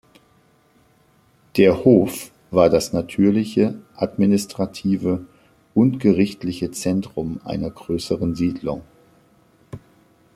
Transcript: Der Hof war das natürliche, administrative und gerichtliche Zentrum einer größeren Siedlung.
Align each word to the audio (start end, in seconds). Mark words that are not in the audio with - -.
Der 1.57 1.85
Hof 1.85 2.31
war 2.49 2.71
das 2.71 2.91
natürliche, 2.91 3.79
administrative 3.95 5.27
und 5.75 5.99
gerichtliche 5.99 6.71
Zentrum 6.71 7.39
einer 7.45 7.69
größeren 7.69 8.33
Siedlung. 8.33 8.81